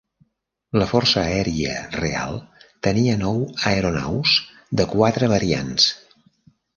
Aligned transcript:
La 0.81 0.85
Força 0.91 1.19
Aèria 1.23 1.75
real 1.97 2.39
tenia 2.87 3.17
nou 3.19 3.37
aeronaus 3.73 4.33
de 4.81 4.87
quatre 4.95 5.31
variants. 5.35 5.87